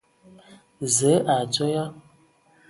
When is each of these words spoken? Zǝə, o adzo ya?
Zǝə, 0.95 1.13
o 1.31 1.33
adzo 1.39 1.65
ya? 1.73 1.83